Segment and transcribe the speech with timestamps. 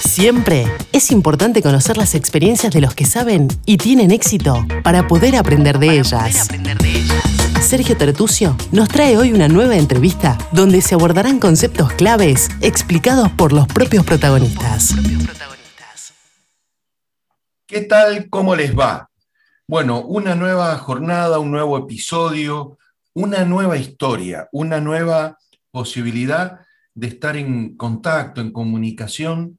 [0.00, 5.36] Siempre es importante conocer las experiencias de los que saben y tienen éxito para poder
[5.36, 6.48] aprender de, ellas.
[7.62, 13.52] Sergio Tertucio nos trae hoy una nueva entrevista donde se abordarán conceptos claves explicados por
[13.52, 14.94] los propios protagonistas.
[17.66, 18.28] ¿Qué tal?
[18.28, 19.10] ¿Cómo les va?
[19.66, 22.78] Bueno, una nueva jornada, un nuevo episodio,
[23.14, 25.38] una nueva historia, una nueva
[25.70, 26.60] posibilidad
[26.94, 29.58] de estar en contacto, en comunicación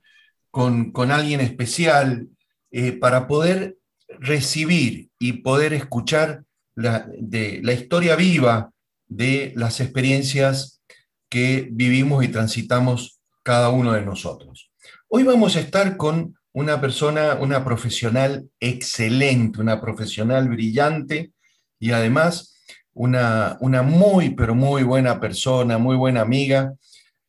[0.58, 2.30] con, alguien especial,
[2.72, 8.72] eh, para poder recibir y poder escuchar la, de, la historia viva
[9.06, 10.82] de las experiencias
[11.30, 14.72] que vivimos y transitamos cada uno de nosotros.
[15.10, 21.34] Hoy vamos a estar con una persona, una profesional excelente, una profesional brillante
[21.80, 22.56] y además
[22.94, 26.74] una, una muy, pero muy buena persona, muy buena amiga,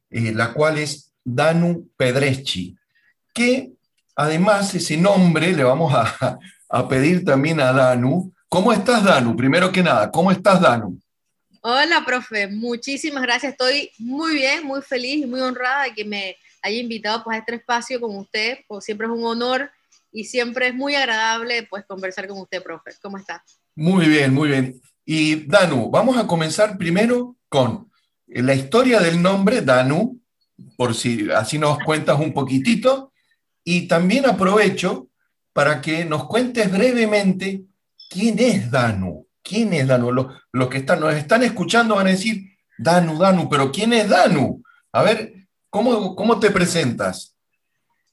[0.08, 2.77] eh, la cual es Danu Pedreschi,
[3.38, 3.70] que
[4.16, 8.33] además ese nombre le vamos a, a pedir también a Danu.
[8.48, 9.36] ¿Cómo estás, Danu?
[9.36, 10.98] Primero que nada, ¿cómo estás, Danu?
[11.61, 12.48] Hola, profe.
[12.48, 13.53] Muchísimas gracias.
[13.53, 17.39] Estoy muy bien, muy feliz y muy honrada de que me haya invitado pues, a
[17.39, 18.58] este espacio con usted.
[18.67, 19.70] Pues, siempre es un honor
[20.11, 22.91] y siempre es muy agradable pues, conversar con usted, profe.
[23.00, 23.45] ¿Cómo está?
[23.77, 24.80] Muy bien, muy bien.
[25.05, 27.89] Y Danu, vamos a comenzar primero con
[28.27, 30.20] la historia del nombre, Danu,
[30.77, 33.12] por si así nos cuentas un poquitito,
[33.70, 35.11] y también aprovecho
[35.52, 37.64] para que nos cuentes brevemente
[38.08, 39.27] quién es Danu.
[39.42, 40.11] ¿Quién es Danu?
[40.11, 44.62] Los, que están, nos están escuchando van a decir, Danu, Danu, pero ¿quién es Danu?
[44.91, 45.34] A ver,
[45.69, 47.36] ¿cómo, te presentas?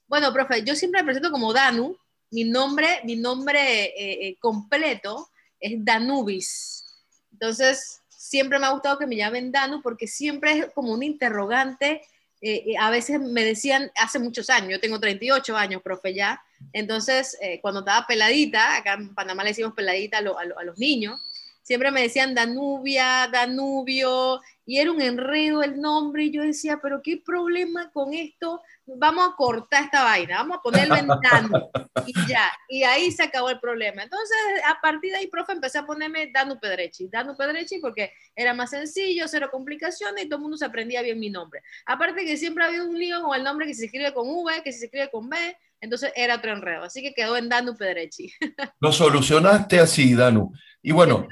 [0.06, 1.96] Bueno, profe, yo siempre me presento como Danu.
[2.30, 6.84] Mi nombre, mi nombre eh, eh, completo es Danubis.
[7.32, 12.02] Entonces, siempre me ha gustado que me llamen Danu porque siempre es como un interrogante.
[12.48, 16.40] Eh, eh, a veces me decían, hace muchos años, yo tengo 38 años, profe, ya.
[16.72, 20.22] Entonces, eh, cuando estaba peladita, acá en Panamá le decimos peladita a
[20.62, 21.20] los niños,
[21.62, 27.00] siempre me decían Danubia, Danubio, y era un enredo el nombre, y yo decía, pero
[27.02, 31.70] qué problema con esto, vamos a cortar esta vaina, vamos a ponerlo en Danu,
[32.04, 34.02] y ya, y ahí se acabó el problema.
[34.02, 34.36] Entonces,
[34.68, 38.70] a partir de ahí, profe, empecé a ponerme Danu Pedrechi, Danu Pedrechi porque era más
[38.70, 41.62] sencillo, cero complicaciones, y todo el mundo se aprendía bien mi nombre.
[41.86, 44.62] Aparte que siempre ha habido un lío con el nombre que se escribe con V,
[44.64, 48.32] que se escribe con B, entonces era otro enredo, así que quedó en Danu Pedrechi.
[48.80, 50.52] Lo solucionaste así, Danu.
[50.82, 51.28] Y bueno,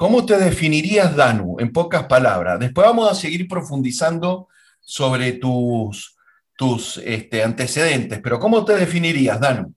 [0.00, 2.58] ¿cómo te definirías, Danu, en pocas palabras?
[2.58, 4.48] Después vamos a seguir profundizando
[4.80, 6.16] sobre tus,
[6.56, 9.74] tus este, antecedentes, pero ¿cómo te definirías, Danu?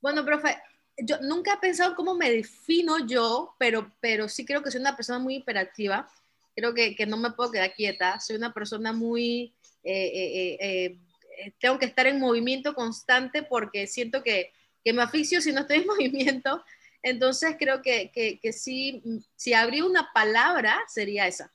[0.00, 0.58] Bueno, profe,
[0.96, 4.96] yo nunca he pensado cómo me defino yo, pero, pero sí creo que soy una
[4.96, 6.10] persona muy hiperactiva.
[6.56, 8.18] Creo que, que no me puedo quedar quieta.
[8.18, 9.54] Soy una persona muy...
[9.84, 14.50] Eh, eh, eh, tengo que estar en movimiento constante porque siento que,
[14.84, 16.64] que me aficio si no estoy en movimiento.
[17.02, 19.02] Entonces creo que, que, sí,
[19.36, 21.52] si abrí una palabra, sería esa.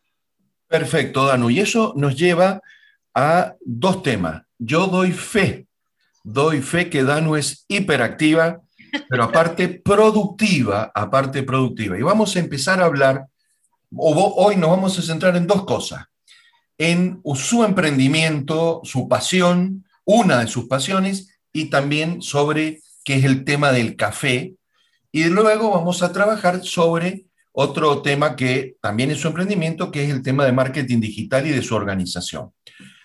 [0.67, 1.49] Perfecto, Danu.
[1.49, 2.61] Y eso nos lleva
[3.13, 4.43] a dos temas.
[4.57, 5.67] Yo doy fe,
[6.23, 8.61] doy fe que Danu es hiperactiva,
[9.09, 11.97] pero aparte productiva, aparte productiva.
[11.97, 13.27] Y vamos a empezar a hablar,
[13.95, 16.05] hoy nos vamos a centrar en dos cosas.
[16.77, 23.45] En su emprendimiento, su pasión, una de sus pasiones, y también sobre qué es el
[23.45, 24.55] tema del café,
[25.15, 30.09] y luego vamos a trabajar sobre otro tema que también es su emprendimiento, que es
[30.09, 32.51] el tema de marketing digital y de su organización.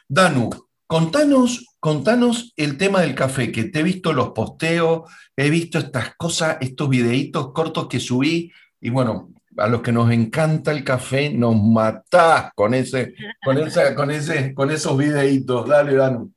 [0.08, 0.48] Danu,
[0.86, 5.02] contanos, contanos el tema del café, que te he visto los posteos,
[5.36, 10.10] he visto estas cosas, estos videitos cortos que subí, y bueno, a los que nos
[10.10, 13.14] encanta el café, nos matás con, ese,
[13.44, 15.68] con, esa, con, ese, con esos videitos.
[15.68, 16.32] Dale, Danu.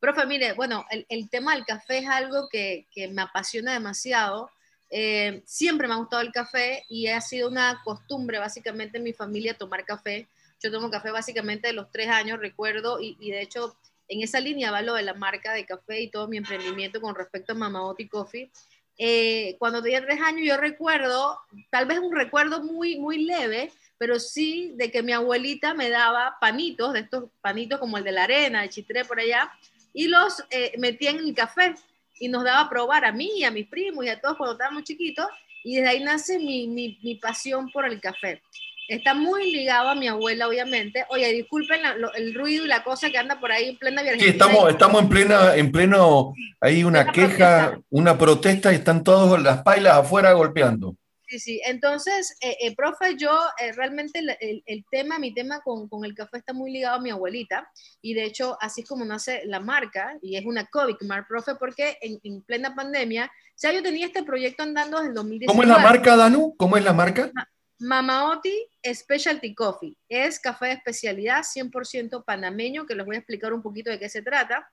[0.00, 4.50] Profe, mire, bueno, el, tema del café es algo que, que me apasiona demasiado
[4.90, 9.12] eh, siempre me ha gustado el café y ha sido una costumbre básicamente en mi
[9.12, 10.28] familia tomar café.
[10.62, 13.76] Yo tomo café básicamente de los tres años, recuerdo, y, de hecho
[14.08, 17.14] en esa línea va lo de la marca de café y todo mi emprendimiento con
[17.14, 18.50] respecto a Mamaoti Coffee.
[18.96, 21.38] Eh, cuando tenía tres años yo recuerdo,
[21.70, 26.38] tal vez un recuerdo muy, muy leve, pero sí de que mi abuelita me daba
[26.40, 29.52] panitos, de estos panitos como el de la arena, de chitré por allá,
[29.92, 31.74] y los eh, metía en el café
[32.18, 34.52] y nos daba a probar a mí y a mis primos y a todos cuando
[34.52, 35.26] estábamos chiquitos,
[35.64, 38.42] y desde ahí nace mi, mi, mi pasión por el café.
[38.88, 41.04] Está muy ligado a mi abuela, obviamente.
[41.10, 41.82] Oye, disculpen
[42.16, 44.24] el ruido y la cosa que anda por ahí en plena Argentina.
[44.24, 49.42] Sí, estamos, estamos en plena, en pleno, hay una, queja, una protesta y están todos
[49.42, 50.96] las pailas afuera golpeando.
[51.28, 51.60] Sí, sí.
[51.66, 56.38] Entonces, eh, eh, profe, yo eh, realmente el, tema, mi tema con, con, el café
[56.38, 57.70] está muy ligado a mi abuelita
[58.00, 61.54] y de hecho así es como nace la marca y es una COVID Mark, profe,
[61.56, 65.46] porque en, en, plena pandemia, o sea, yo tenía este proyecto andando desde el 2019.
[65.48, 66.54] ¿Cómo es la marca, Danu?
[66.56, 67.30] ¿Cómo es la marca?
[67.78, 69.98] Mamaoti Specialty Coffee.
[70.08, 74.08] Es café de especialidad 100% panameño, que les voy a explicar un poquito de qué
[74.08, 74.66] se trata.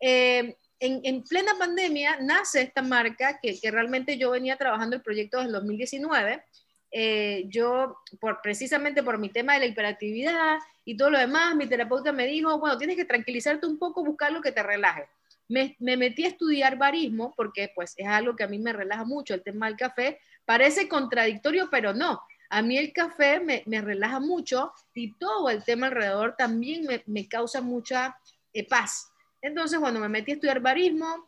[0.00, 5.48] Eh, en, plena pandemia nace esta marca que, realmente yo venía trabajando el proyecto desde
[5.48, 6.42] el 2019.
[6.90, 11.66] Eh, yo, por, precisamente por mi tema de la hiperactividad y todo lo demás, mi
[11.66, 15.08] terapeuta me dijo, bueno, tienes que tranquilizarte un poco, buscar lo que te relaje.
[15.48, 19.04] Me, me, metí a estudiar barismo porque pues es algo que a mí me relaja
[19.04, 20.18] mucho, el tema del café.
[20.44, 22.20] Parece contradictorio, pero no.
[22.50, 27.02] A mí el café me, me relaja mucho y todo el tema alrededor también me,
[27.06, 28.16] me causa mucha
[28.52, 29.11] eh, paz.
[29.42, 31.26] Entonces, cuando me metí a estudiar barismo,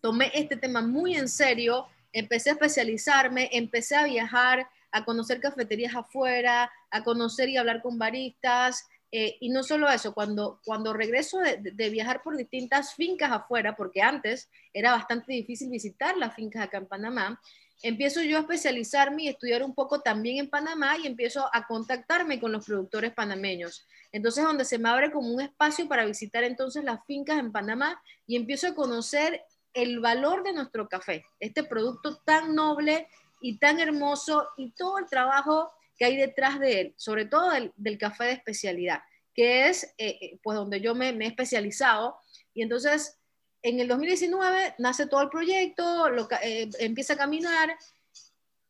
[0.00, 5.94] tomé este tema muy en serio, empecé a especializarme, empecé a viajar, a conocer cafeterías
[5.94, 8.86] afuera, a conocer y hablar con baristas.
[9.12, 13.74] Eh, y no solo eso, cuando, cuando regreso de, de, viajar por distintas fincas afuera,
[13.74, 17.40] porque antes era bastante difícil visitar las fincas acá en Panamá,
[17.82, 22.38] empiezo yo a especializarme y estudiar un poco también en Panamá y empiezo a contactarme
[22.38, 23.84] con los productores panameños.
[24.12, 28.02] Entonces, donde se me abre como un espacio para visitar entonces las fincas en Panamá
[28.26, 29.42] y empiezo a conocer
[29.72, 33.08] el valor de nuestro café, este producto tan noble
[33.40, 37.98] y tan hermoso y todo el trabajo que hay detrás de él, sobre todo del,
[37.98, 39.00] café de especialidad,
[39.34, 42.16] que es eh, eh, pues donde yo me, me, he especializado.
[42.54, 43.18] Y entonces,
[43.62, 47.76] en el 2019 nace todo el proyecto, lo, eh, empieza a caminar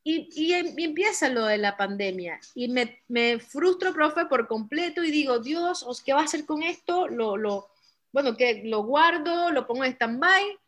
[0.05, 5.11] Em, y, empieza lo de la pandemia y me, me, frustro, profe, por completo y
[5.11, 7.07] digo, Dios, ¿qué va a hacer con esto?
[7.09, 7.69] Lo, lo,
[8.13, 10.59] bueno, que lo guardo, lo pongo en stand-by,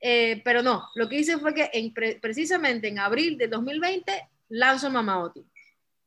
[0.00, 4.90] eh, pero no, lo que hice fue que en, precisamente en abril de 2020 lanzo
[4.90, 5.44] Mamaoti.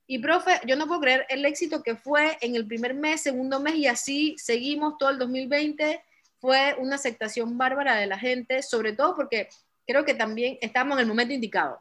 [0.08, 3.60] Y profe, yo no puedo creer el éxito que fue en el primer mes, segundo
[3.60, 6.04] mes y así seguimos todo el 2020.
[6.40, 9.50] Fue una aceptación bárbara de la gente, sobre todo porque
[9.88, 11.80] creo que también estamos en el momento indicado.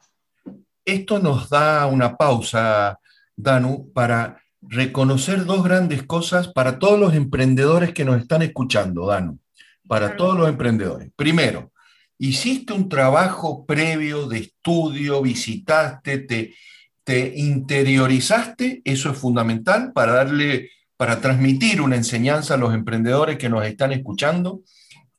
[0.84, 2.98] Esto nos da una pausa,
[3.36, 9.38] Danu, para reconocer dos grandes cosas para todos los emprendedores que nos están escuchando, Danu,
[9.86, 11.10] para todos los emprendedores.
[11.16, 11.72] Primero,
[12.18, 16.54] hiciste un trabajo previo de estudio, visitaste, te,
[17.02, 23.48] te interiorizaste, eso es fundamental para darle, para transmitir una enseñanza a los emprendedores que
[23.48, 24.60] nos están escuchando.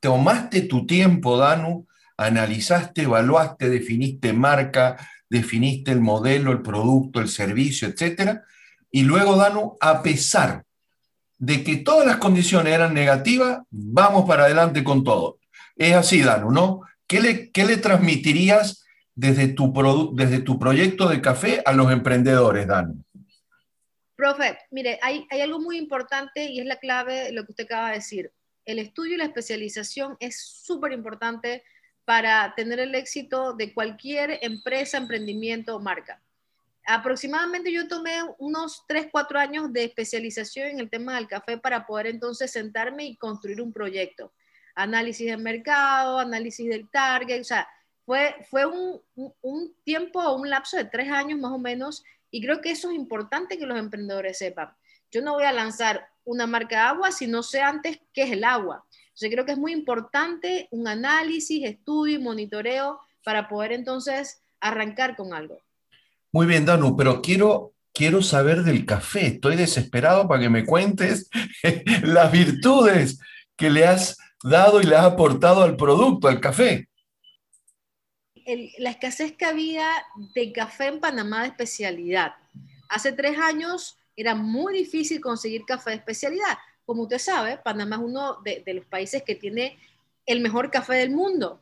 [0.00, 1.86] Tomaste tu tiempo, Danu,
[2.16, 4.96] analizaste, evaluaste, definiste marca,
[5.28, 8.44] definiste el modelo, el producto, el servicio, etcétera,
[8.90, 10.64] y luego, Danu, a pesar
[11.38, 15.38] de que todas las condiciones eran negativas, vamos para adelante con todo.
[15.76, 16.80] Es así, Danu, ¿no?
[17.06, 18.84] ¿Qué le, qué le transmitirías
[19.14, 19.72] desde tu,
[20.14, 23.04] desde tu proyecto de café a los emprendedores, Danu?
[24.14, 27.64] Profe, mire, hay, hay algo muy importante y es la clave de lo que usted
[27.64, 28.32] acaba de decir.
[28.64, 31.62] El estudio y la especialización es súper importante
[32.06, 36.22] para tener el éxito de cualquier empresa, emprendimiento o marca.
[36.86, 41.84] Aproximadamente yo tomé unos 3, 4 años de especialización en el tema del café para
[41.84, 44.32] poder entonces sentarme y construir un proyecto.
[44.76, 47.68] Análisis del mercado, análisis del target, o sea,
[48.04, 49.02] fue, fue un,
[49.42, 52.94] un tiempo, un lapso de tres años más o menos, y creo que eso es
[52.94, 54.70] importante que los emprendedores sepan.
[55.10, 58.30] Yo no voy a lanzar una marca de agua si no sé antes qué es
[58.30, 58.84] el agua.
[59.18, 65.16] Yo creo que es muy importante un análisis, estudio y monitoreo para poder entonces arrancar
[65.16, 65.58] con algo.
[66.32, 69.26] Muy bien, Danu, pero quiero, quiero saber del café.
[69.28, 71.30] Estoy desesperado para que me cuentes
[72.02, 73.18] las virtudes
[73.56, 76.88] que le has dado y le has aportado al producto, al café.
[78.78, 79.88] la escasez que había
[80.34, 82.34] de café en Panamá de especialidad.
[82.90, 88.02] Hace tres años era muy difícil conseguir café de especialidad como usted sabe, Panamá es
[88.02, 89.78] uno de, los países que tiene
[90.24, 91.60] el mejor café del mundo,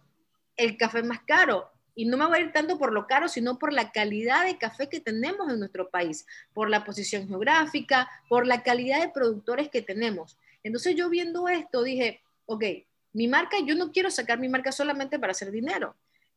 [0.57, 1.71] el café más caro.
[1.97, 4.59] Y no me voy a ir tanto por lo caro, sino por la calidad de
[4.59, 9.71] café que tenemos en nuestro país, por la posición geográfica, por la calidad de productores
[9.71, 10.37] que tenemos.
[10.62, 12.64] Entonces yo viendo esto dije, ok,
[13.12, 15.95] mi marca, yo no quiero sacar mi marca solamente para hacer dinero.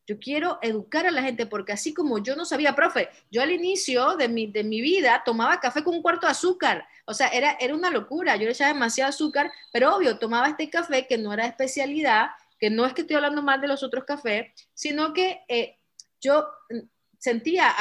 [0.08, 3.50] Yo quiero educar a la gente porque así como yo no sabía, profe, yo al
[3.50, 6.88] inicio de mi, de mi vida tomaba café con un cuarto de azúcar.
[7.04, 8.34] O sea, era, era una locura.
[8.36, 12.30] Yo le echaba demasiado azúcar, pero obvio, tomaba este café que no era de especialidad,
[12.58, 15.76] que no es que estoy hablando mal de los otros cafés, sino que eh,
[16.22, 16.48] yo
[17.18, 17.74] sentía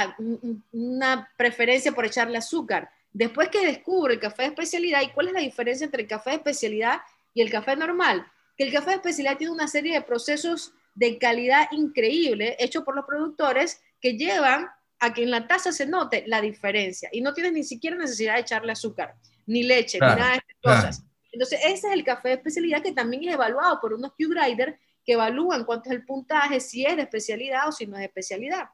[0.74, 2.92] una preferencia por echarle azúcar.
[3.14, 6.32] Después que descubro el café de especialidad, ¿y cuál es la diferencia entre el café
[6.32, 7.00] de especialidad
[7.34, 8.30] y el café normal?
[8.58, 12.96] Que el café de especialidad tiene una serie de procesos de calidad increíble hecho por
[12.96, 14.68] los productores que llevan
[15.00, 18.34] a que en la taza se note la diferencia y no tienes ni siquiera necesidad
[18.34, 21.04] de echarle azúcar, ni leche, ni nada de estas cosas.
[21.32, 25.14] Entonces, ese es el café de especialidad que también es evaluado por unos Q-Grider que
[25.14, 28.70] evalúan cuánto es el puntaje, si es de especialidad o si no es de especialidad.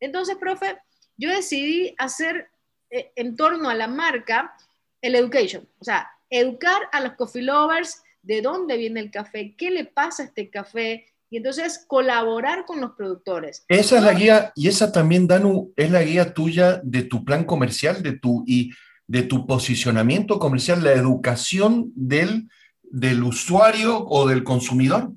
[0.00, 0.78] Entonces, profe,
[1.16, 2.48] yo decidí hacer
[2.90, 4.52] eh, en torno a la marca
[5.00, 9.70] el education, o sea, educar a los coffee lovers de dónde viene el café, qué
[9.70, 13.64] le pasa a este café, y entonces colaborar con los productores.
[13.68, 17.44] Esa es la guía, y esa también, Danu, es la guía tuya de tu plan
[17.44, 18.70] comercial, de tu, y
[19.06, 22.48] de tu posicionamiento comercial, la educación del,
[22.82, 25.12] del usuario o del consumidor.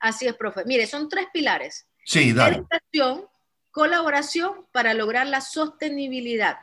[0.00, 0.64] Así es, profe.
[0.66, 1.86] Mire, son tres pilares.
[2.04, 2.56] Sí, dale.
[2.56, 3.24] Educación,
[3.70, 6.58] colaboración para lograr la sostenibilidad.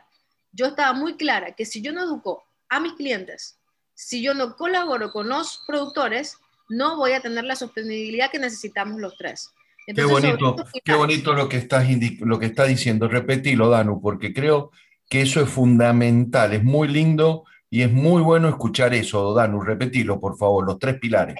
[0.52, 3.60] Yo estaba muy clara que si yo no educo a mis clientes,
[3.94, 6.38] si yo no colaboro con los productores,
[6.72, 9.54] no voy a tener la sostenibilidad que necesitamos los tres.
[9.86, 11.86] qué bonito, qué bonito lo que estás
[12.20, 13.08] lo que está diciendo.
[13.08, 14.72] Repetilo, Danu, porque creo
[15.10, 16.54] que eso es fundamental.
[16.54, 19.62] Es muy lindo y es muy bueno escuchar eso, Danu.
[19.62, 21.36] Repetilo, por favor, los tres pilares.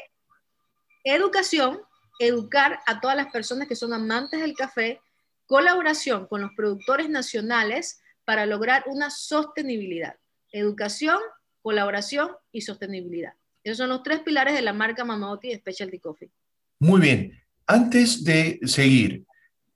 [1.04, 1.80] Educación,
[2.20, 5.00] educar a todas las personas que son amantes del café,
[5.46, 10.16] colaboración con los productores nacionales para lograr una sostenibilidad.
[10.52, 11.18] Educación,
[11.62, 13.34] colaboración y sostenibilidad.
[13.64, 16.32] Esos son los tres pilares de la marca Mamaoti Specialty Coffee.
[16.80, 17.40] Muy bien.
[17.68, 19.26] Antes de seguir,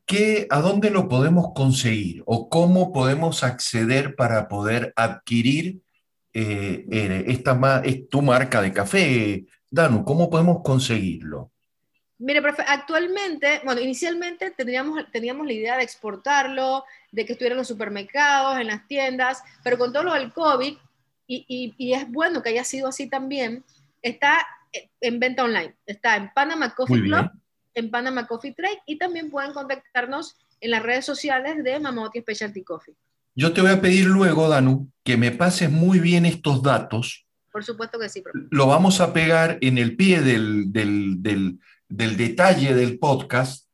[0.06, 5.82] ¿qué, ¿a dónde lo podemos conseguir o cómo podemos acceder para poder adquirir
[6.34, 9.46] eh, eh, esta es tu marca de café?
[9.70, 11.52] Danu, ¿cómo podemos conseguirlo?
[12.18, 17.58] Mire, profe, actualmente, bueno, inicialmente teníamos, teníamos la idea de exportarlo, de que estuviera en
[17.58, 20.78] los supermercados, en las tiendas, pero con todo lo del COVID,
[21.28, 23.64] y, y, es bueno que haya sido así también,
[24.06, 24.46] está
[25.02, 25.76] en venta online.
[25.86, 27.32] Está en Panama Coffee Club,
[27.74, 32.64] en Panama Coffee Trade y también pueden contactarnos en las redes sociales de Mamoti Specialty
[32.64, 32.96] Coffee.
[33.34, 37.26] Yo te voy a pedir luego, Danu, que me pases muy bien estos datos.
[37.52, 38.24] Por supuesto que sí.
[38.52, 41.60] Lo vamos a pegar en el pie del, del, del,
[41.90, 43.68] del detalle del podcast.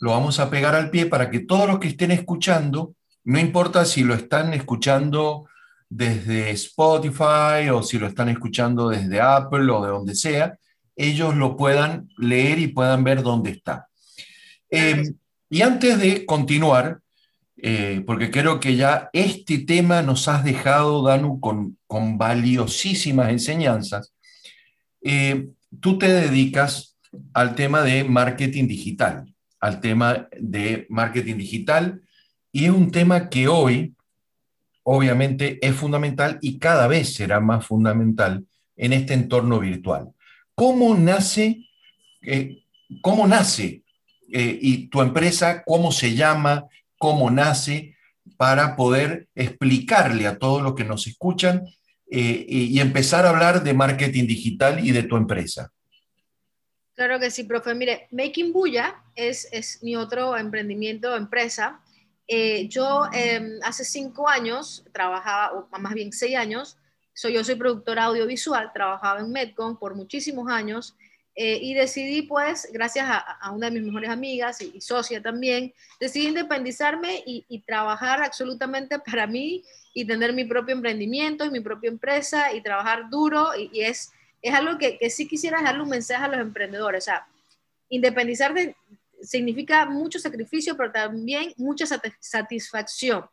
[0.00, 3.84] Lo vamos a pegar al pie para que todos los que estén escuchando, no importa
[3.84, 5.46] si lo están escuchando
[5.88, 10.58] desde Spotify o si lo están escuchando desde Apple o de donde sea,
[10.96, 13.88] ellos lo puedan leer y puedan ver dónde está.
[14.70, 15.14] Em,
[15.48, 17.00] y antes de continuar,
[17.56, 24.12] eh, porque creo que ya este tema nos has dejado, Danu, con, con valiosísimas enseñanzas,
[25.02, 25.48] eh,
[25.80, 26.96] tú te dedicas
[27.32, 32.02] al tema de marketing digital, al tema de marketing digital,
[32.52, 33.95] y es un tema que hoy
[34.88, 40.12] obviamente es fundamental y cada vez será más fundamental en este entorno virtual.
[40.54, 41.68] ¿Cómo nace,
[42.22, 42.62] eh,
[43.02, 43.82] cómo nace
[44.32, 47.96] eh, y tu empresa, cómo se llama, cómo nace,
[48.36, 51.66] para poder explicarle a todos los que nos escuchan
[52.08, 55.72] eh, y, empezar a hablar de marketing digital y de tu empresa?
[56.94, 57.74] Claro que sí, profe.
[57.74, 61.80] Mire, Making Bulla es, es mi otro emprendimiento, empresa,
[62.28, 66.76] eh, yo em, hace cinco años trabajaba, o más bien seis años,
[67.14, 70.96] soy, yo soy productora audiovisual, trabajaba en Medcom por muchísimos años
[71.36, 76.28] eh, y decidí, pues, gracias a, una de mis mejores amigas y, socia también, decidí
[76.28, 79.62] independizarme y, trabajar absolutamente para mí
[79.94, 84.54] y tener mi propio emprendimiento y mi propia empresa y trabajar duro y, es, es
[84.54, 87.26] algo que, que sí quisiera darle un mensaje a los emprendedores, o sea,
[87.88, 88.74] independizar de,
[89.22, 91.86] significa mucho sacrificio, pero también mucha
[92.20, 93.24] satisfacción.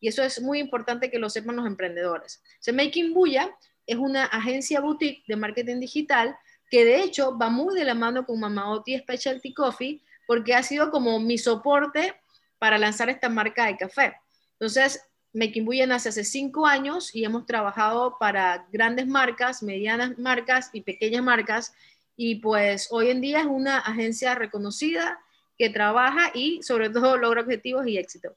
[0.00, 2.42] Y eso es muy importante que lo sepan los emprendedores.
[2.60, 3.54] So, Making Buya
[3.86, 6.36] es una agencia boutique de marketing digital
[6.70, 10.90] que de hecho va muy de la mano con Mamaoti Specialty Coffee porque ha sido
[10.90, 12.14] como mi soporte
[12.58, 14.14] para lanzar esta marca de café.
[14.52, 20.70] Entonces, Making Buya nace hace cinco años y hemos trabajado para grandes marcas, medianas marcas
[20.72, 21.74] y pequeñas marcas.
[22.16, 25.18] Y pues hoy en día es una agencia reconocida
[25.60, 28.34] que trabaja y sobre todo logra objetivos y éxito.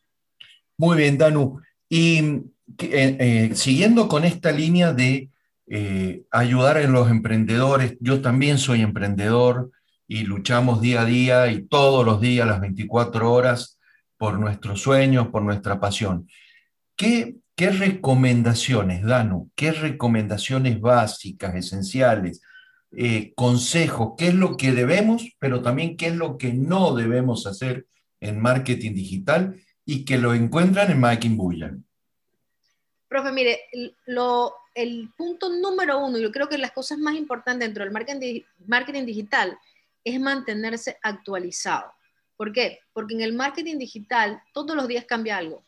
[0.77, 1.61] Muy bien, Danu.
[1.87, 2.17] Y
[2.79, 5.29] eh, eh, siguiendo con esta línea de
[5.67, 9.71] eh, ayudar a los emprendedores, yo también soy emprendedor
[10.05, 13.79] y luchamos día a día y todos los días, las 24 horas,
[14.17, 16.27] por nuestros sueños, por nuestra pasión.
[16.97, 19.49] ¿Qué, qué recomendaciones, Danu?
[19.55, 22.41] ¿Qué recomendaciones básicas, esenciales?
[22.95, 27.47] Eh, consejos, qué es lo que debemos, pero también qué es lo que no debemos
[27.47, 27.87] hacer
[28.19, 31.85] en marketing digital y que lo encuentran en Making Bullion.
[33.07, 33.61] Profe, mire,
[34.75, 39.05] el punto número uno, yo creo que las cosas más importantes dentro del marketing, marketing
[39.05, 39.57] digital
[40.03, 41.91] es mantenerse actualizado.
[42.37, 42.79] ¿Por qué?
[42.93, 45.63] Porque en el marketing digital todos los días cambia algo,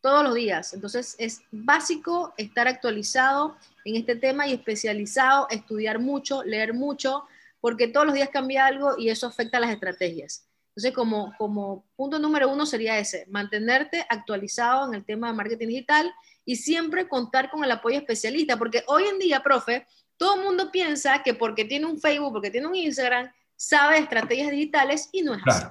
[0.00, 0.72] todos los días.
[0.74, 7.24] Entonces es básico estar actualizado en este tema y especializado, estudiar mucho, leer mucho,
[7.60, 10.46] porque todos los días cambia algo y eso afecta a las estrategias.
[10.70, 15.68] Entonces, como, como punto número uno sería ese, mantenerte actualizado en el tema de marketing
[15.68, 16.10] digital
[16.44, 20.70] y siempre contar con el apoyo especialista, porque hoy en día, profe, todo el mundo
[20.70, 25.34] piensa que porque tiene un Facebook, porque tiene un Instagram, sabe estrategias digitales y no
[25.34, 25.66] es así.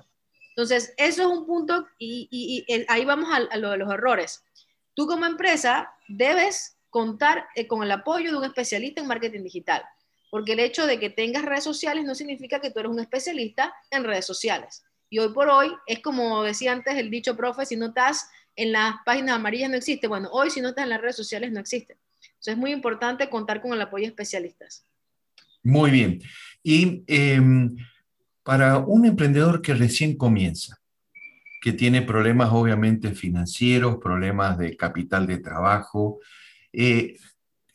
[0.50, 4.44] Entonces, eso es un punto y, ahí vamos a, lo de los errores.
[4.94, 9.84] Tú como empresa debes contar eh, con el apoyo de un especialista en marketing digital,
[10.29, 13.74] porque el hecho de que tengas redes sociales no significa que tú eres un especialista
[13.91, 14.84] en redes sociales.
[15.10, 18.72] Y hoy por hoy es como decía antes el dicho profe, si no estás en
[18.72, 20.08] las páginas amarillas no existe.
[20.08, 21.98] Bueno, hoy si no estás en las redes sociales no existe.
[22.22, 24.86] Entonces es muy importante contar con el apoyo de especialistas.
[25.63, 26.22] Muy bien.
[26.63, 27.75] Y em,
[28.50, 30.79] para un emprendedor que recién comienza,
[31.62, 36.18] que tiene problemas obviamente financieros, problemas de capital de trabajo,
[36.74, 37.15] eh,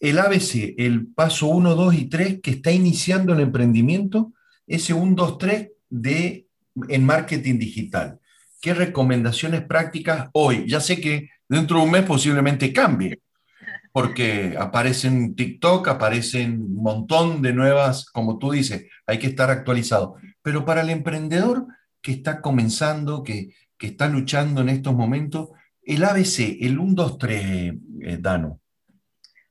[0.01, 4.33] el ABC, el paso 1, 2 y 3 que está iniciando el emprendimiento,
[4.67, 6.49] ese 1, 2, 3 de,
[6.89, 8.19] en marketing digital.
[8.61, 10.65] ¿Qué recomendaciones prácticas hoy?
[10.67, 13.21] Ya sé que dentro de un mes posiblemente cambie,
[13.93, 20.17] porque aparecen TikTok, aparecen un montón de nuevas, como tú dices, hay que estar actualizado.
[20.45, 21.67] Pero para el emprendedor
[22.03, 25.49] que está comenzando, que, que está luchando en estos momentos,
[25.83, 27.73] el ABC, el 1, 2, 3,
[28.21, 28.61] Dano.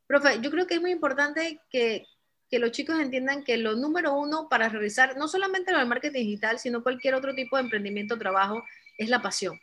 [0.05, 2.05] Profe, yo creo que es muy importante que,
[2.47, 6.59] que los chicos entiendan que lo número uno para realizar no solamente el marketing digital,
[6.59, 8.63] sino cualquier otro tipo de emprendimiento o trabajo,
[8.99, 9.59] es la pasión.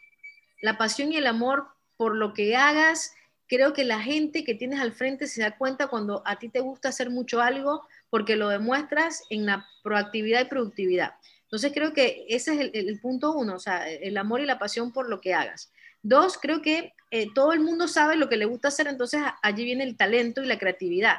[0.63, 3.15] La pasión y el amor por lo que hagas,
[3.47, 6.59] creo que la gente que tienes al frente se da cuenta cuando a ti te
[6.59, 11.15] gusta hacer mucho algo porque lo demuestras en la proactividad y productividad.
[11.45, 14.93] Entonces creo que ese es el, punto uno, o sea, el amor y la pasión
[14.93, 15.73] por lo que hagas.
[16.03, 19.65] Dos, creo que eh, todo el mundo sabe lo que le gusta hacer, entonces allí
[19.65, 21.17] viene el talento y la creatividad.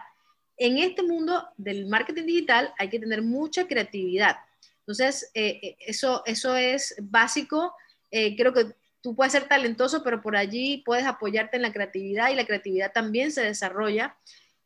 [0.57, 4.37] En este mundo del marketing digital hay que tener mucha creatividad.
[4.79, 7.75] Entonces, eh, eh, eso, eso es básico.
[8.09, 12.35] creo que tú puedes ser talentoso, pero por allí puedes apoyarte en la creatividad y
[12.35, 14.15] la creatividad también se desarrolla.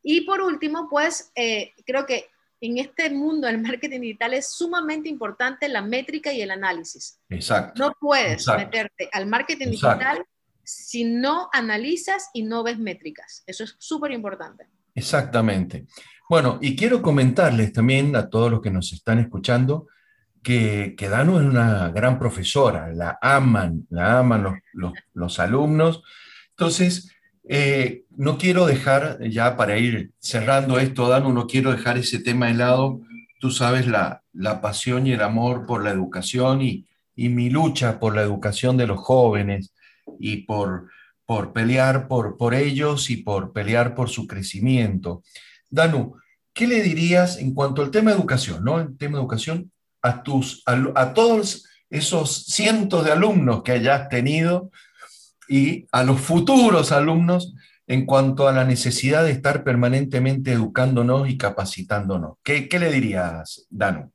[0.08, 2.26] Y por último, pues eh, creo que
[2.60, 7.18] en este mundo del marketing digital es sumamente importante la métrica y el análisis.
[7.28, 7.82] Exacto.
[7.82, 10.24] No puedes meterte al marketing digital
[10.62, 13.42] si no analizas y no ves métricas.
[13.48, 14.68] Eso es súper importante.
[14.94, 15.86] Exactamente.
[16.28, 19.88] Bueno, y quiero comentarles también a todos los que nos están escuchando
[20.40, 26.04] que, que Danu es una gran profesora, la aman, la aman los, los, alumnos.
[26.50, 27.15] Entonces,
[27.48, 32.46] eh, no quiero dejar, ya para ir cerrando esto, Danu, no quiero dejar ese tema
[32.46, 33.00] de lado.
[33.40, 37.98] Tú sabes la, la pasión y el amor por la educación y, y, mi lucha
[38.00, 39.72] por la educación de los jóvenes
[40.18, 40.88] y por,
[41.24, 45.22] por pelear por, por ellos y por pelear por su crecimiento.
[45.70, 46.16] Danu,
[46.52, 48.64] ¿qué le dirías en cuanto al tema de educación?
[48.64, 48.80] ¿no?
[48.80, 49.70] El tema de educación,
[50.02, 54.70] a, tus, a, todos esos cientos de alumnos que hayas tenido
[55.48, 57.54] y a los futuros alumnos
[57.86, 62.38] en cuanto a la necesidad de estar permanentemente educándonos y capacitándonos.
[62.42, 64.12] ¿Qué, qué le dirías, Danu?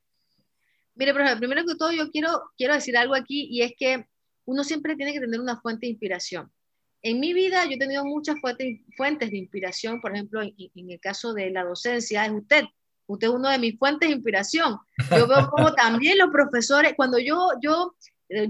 [0.96, 4.06] Mire, profesor, primero que todo yo quiero, quiero decir algo aquí y es que
[4.46, 6.52] uno siempre tiene que tener una fuente de inspiración.
[7.02, 10.92] En mi vida yo he tenido muchas fuentes, fuentes de inspiración, por ejemplo, en, en,
[10.92, 12.66] el caso de la docencia, es usted.
[13.08, 14.78] Usted es uno de mis fuentes de inspiración.
[15.10, 17.96] Yo veo como también los profesores, cuando yo, yo,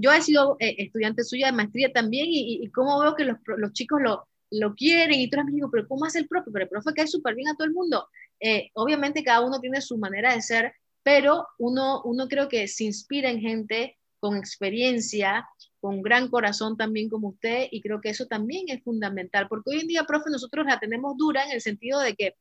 [0.00, 3.38] yo he sido eh, estudiante suya de maestría también y, y, cómo veo que los,
[3.56, 6.50] los chicos lo, lo quieren y tú me digo, pero ¿cómo hace el profe?
[6.52, 8.08] Pero el profe cae súper bien a todo el mundo.
[8.40, 12.84] Eh, obviamente cada uno tiene su manera de ser, pero uno, uno creo que se
[12.84, 15.48] inspira en gente con experiencia,
[15.80, 19.80] con gran corazón también como usted, y creo que eso también es fundamental, porque hoy
[19.80, 22.36] en día, profe, nosotros la tenemos dura en el sentido de que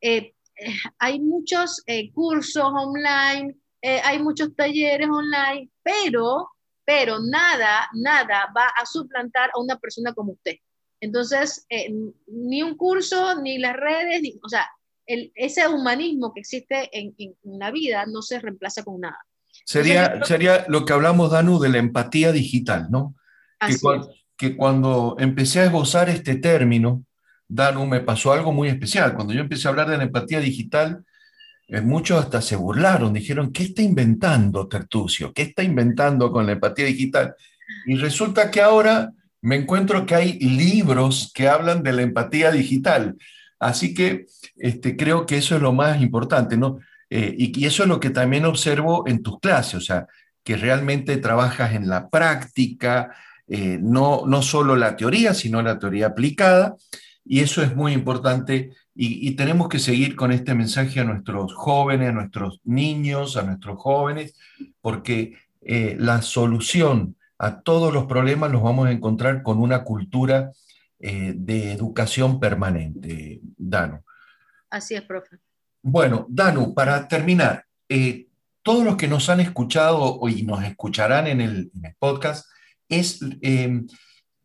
[0.00, 0.34] eh,
[0.98, 6.48] hay muchos eh, cursos online, eh, hay muchos talleres online, pero,
[6.94, 10.56] pero nada, nada va a suplantar a una persona como usted.
[11.00, 11.90] Entonces, eh,
[12.26, 14.68] ni un curso, ni las redes, o sea,
[15.06, 19.16] el, ese humanismo que existe en, en, la vida no se reemplaza con nada.
[19.64, 23.14] Sería, sería lo que hablamos, Danu, de la empatía digital, ¿no?
[23.66, 23.76] Que,
[24.36, 27.06] que, cuando empecé a esbozar este término,
[27.48, 29.14] Danu, me pasó algo muy especial.
[29.14, 31.06] Cuando yo empecé a hablar de la empatía digital,
[31.80, 35.32] muchos hasta se burlaron, dijeron, ¿qué está inventando Tertucio?
[35.32, 37.34] ¿Qué está inventando con la empatía digital?
[37.86, 43.16] Y resulta que ahora me encuentro que hay libros que hablan de la empatía digital.
[43.58, 46.78] Así que este, creo que eso es lo más importante, ¿no?
[47.08, 50.06] Eh, y, y, eso es lo que también observo en tus clases, o sea,
[50.44, 53.14] que realmente trabajas en la práctica,
[53.46, 56.76] eh, no, no solo la teoría, sino la teoría aplicada,
[57.24, 62.10] y eso es muy importante y, tenemos que seguir con este mensaje a nuestros jóvenes,
[62.10, 64.34] a nuestros niños, a nuestros jóvenes,
[64.82, 70.52] porque eh, la solución a todos los problemas los vamos a encontrar con una cultura
[71.00, 74.04] eh, de educación permanente, Dano.
[74.68, 75.38] Así es, profe.
[75.82, 78.28] Bueno, Danu, para terminar, eh,
[78.62, 82.46] todos los que nos han escuchado y nos escucharán en el, podcast,
[82.88, 83.86] es em,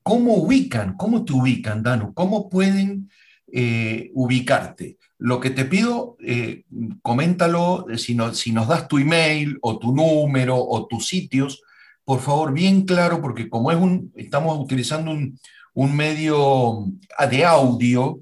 [0.07, 3.09] cómo ubican, cómo te ubican, Danu, cómo pueden
[3.51, 4.97] eh, ubicarte.
[5.17, 6.63] Lo que te pido, eh,
[7.01, 11.61] coméntalo, si, si nos das tu email o tu número o tus sitios,
[12.05, 15.37] por favor, bien claro, porque como es un, estamos utilizando un,
[15.73, 16.85] un medio
[17.29, 18.21] de audio,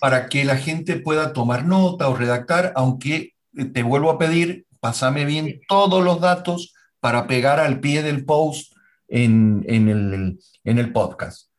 [0.00, 4.66] para que la gente pueda tomar nota o redactar, aunque eh, te vuelvo a pedir,
[4.80, 8.75] pásame bien todos los datos para pegar al pie del post
[9.08, 11.50] en, el, en el podcast.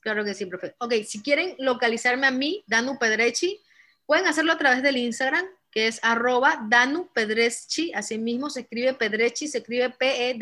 [0.00, 0.74] Claro que sí, profe.
[0.78, 3.60] Ok, si quieren localizarme a mí, Danu Pedrechi,
[4.06, 8.94] pueden hacerlo a través del Instagram, que es arroba Danu Pedrechi, así mismo se escribe
[8.94, 10.36] Pedrechi, se escribe P-E-D-R-E-S-C-H-I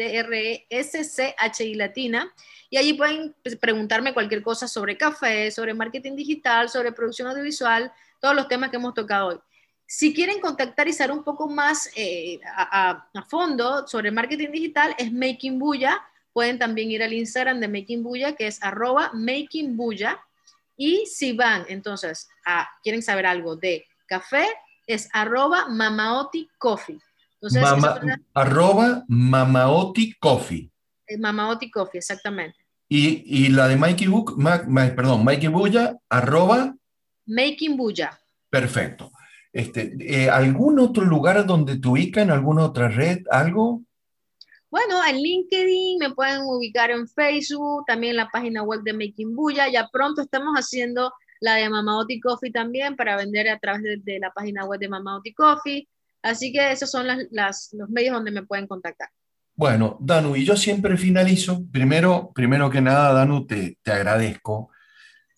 [1.75, 2.33] latina.
[2.71, 7.93] Y allí pueden pues, preguntarme cualquier cosa sobre café, sobre marketing digital, sobre producción audiovisual,
[8.21, 9.39] todos los temas que hemos tocado hoy.
[9.87, 15.11] Si quieren contactar y saber un poco más eh, a, fondo sobre marketing digital, es
[15.11, 15.99] Making Bulla.
[16.33, 20.21] Pueden también ir al Instagram de Making Bulla, que es arroba Making Bulla.
[20.77, 24.47] Y si van, entonces, a, quieren saber algo de café,
[24.87, 26.99] es arroba Mamaoti Coffee.
[27.41, 27.63] Entonces,
[28.35, 30.71] arroba Mamaoti Coffee.
[31.19, 32.57] Mamaoti Coffee, exactamente.
[32.89, 34.37] Y, la de Mikey Book,
[34.97, 36.75] perdón, Mikey Bulla, arroba.
[37.27, 38.19] Making Bulla.
[38.49, 39.13] Perfecto.
[39.53, 42.31] Este, eh, ¿Algún otro lugar donde te ubican?
[42.31, 43.23] ¿Alguna otra red?
[43.31, 43.83] ¿Algo?
[44.71, 49.35] Bueno, en LinkedIn, me pueden ubicar en Facebook, también en la página web de Making
[49.35, 49.69] Bulla.
[49.69, 54.31] Ya pronto estamos haciendo la de Mamaoti Coffee también para vender a través de, la
[54.31, 55.89] página web de Mamaoti Coffee.
[56.23, 59.09] Así que esos son los medios donde me pueden contactar.
[59.55, 61.65] Bueno, Danu, y yo siempre finalizo.
[61.73, 64.71] Primero, primero que nada, Danu, te, te agradezco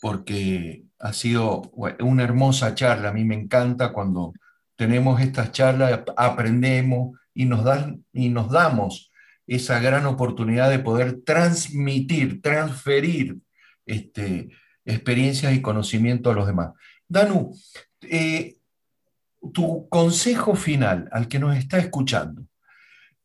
[0.01, 3.11] porque ha sido una hermosa charla.
[3.11, 4.33] A mí me encanta cuando
[4.75, 9.10] tenemos estas charlas, aprendemos y nos, dan, y nos damos
[9.50, 13.36] esa gran oportunidad de poder transmitir, transferir
[13.84, 14.50] este,
[14.84, 16.70] experiencias y conocimiento a los demás.
[17.08, 17.52] Danu,
[18.02, 18.58] eh,
[19.52, 22.46] tu consejo final al que nos está escuchando,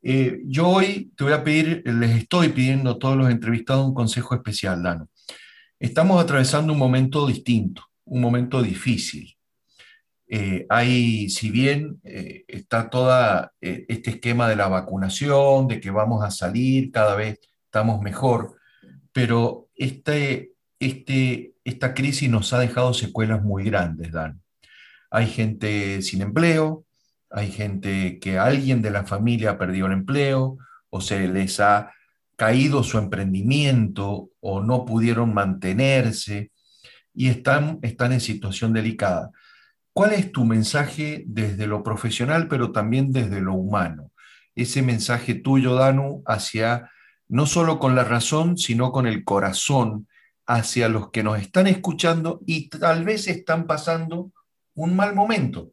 [0.02, 3.94] eh, yo hoy te voy a pedir, les estoy pidiendo a todos los entrevistados un
[3.94, 5.08] consejo especial, Dano.
[5.80, 9.35] Estamos atravesando un momento distinto, un momento difícil.
[10.28, 16.24] Eh, hay, si bien eh, está todo este esquema de la vacunación, de que vamos
[16.24, 18.56] a salir, cada vez estamos mejor,
[19.12, 24.42] pero este, este, esta crisis nos ha dejado secuelas muy grandes, Dan.
[25.12, 26.86] Hay gente sin empleo,
[27.30, 30.58] hay gente que alguien de la familia ha perdido el empleo
[30.90, 31.92] o se les ha
[32.36, 36.52] caído su emprendimiento o no pudieron mantenerse
[37.14, 39.32] y están, están en situación delicada.
[39.96, 44.12] ¿Cuál es tu mensaje desde lo profesional, pero también desde lo humano?
[44.54, 46.92] Ese mensaje tuyo, Danu, hacia
[47.30, 50.10] no solo con la razón, sino con el corazón,
[50.46, 54.34] hacia los que nos están escuchando y tal vez están pasando
[54.74, 55.72] un mal momento.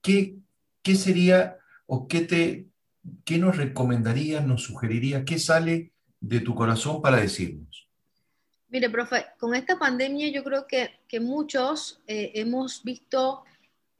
[0.00, 0.36] ¿Qué,
[0.84, 2.68] ¿qué sería o qué, te,
[3.24, 7.83] qué nos recomendaría, nos sugeriría, qué sale de tu corazón para decirnos?
[8.74, 13.44] Mire, profe, con esta pandemia yo creo que, que muchos eh, hemos visto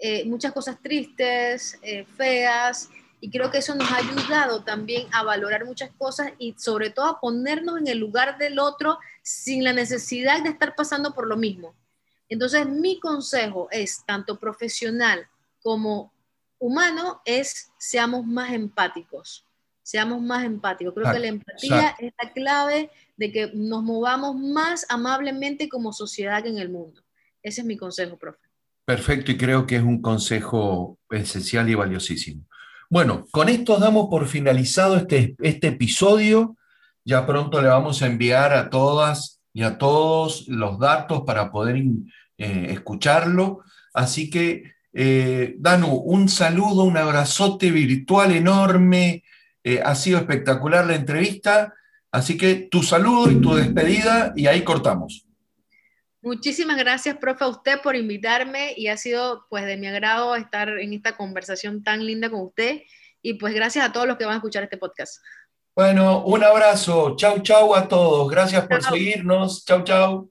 [0.01, 5.23] eh, muchas cosas tristes, eh, feas, y creo que eso nos ha ayudado también a
[5.23, 9.73] valorar muchas cosas y sobre todo a ponernos en el lugar del otro sin la
[9.73, 11.73] necesidad de estar pasando por lo mismo.
[12.29, 15.29] Entonces, mi consejo es, tanto profesional
[15.63, 16.13] como
[16.59, 19.44] humano es seamos más empáticos,
[19.85, 20.94] seamos más empáticos.
[20.94, 26.44] Creo que la empatía es la clave de que nos movamos más amablemente como sociedad
[26.47, 27.03] en el mundo.
[27.42, 28.40] Ese es mi consejo, profe.
[28.85, 32.44] Perfecto, y creo que es un consejo esencial y valiosísimo.
[32.90, 36.57] Bueno, con esto damos por finalizado este, este episodio.
[37.05, 41.77] Ya pronto le vamos a enviar a todas y a todos los datos para poder
[42.38, 43.61] eh, escucharlo.
[43.92, 49.24] Así que eh, Danu, un saludo, un abrazote virtual enorme.
[49.64, 51.74] Eh, ha sido espectacular la entrevista.
[52.12, 55.27] Así que tu saludo y tu despedida y ahí cortamos.
[56.22, 60.68] Muchísimas gracias, profe, a usted por invitarme y ha sido pues de mi agrado estar
[60.68, 62.81] en esta conversación tan linda con usted
[63.20, 65.22] Y pues gracias a todos los que van a escuchar este podcast.
[65.74, 67.16] Bueno, un abrazo.
[67.16, 68.31] Chau, chau a todos.
[68.31, 69.64] Gracias por seguirnos.
[69.64, 70.31] Chau, chau.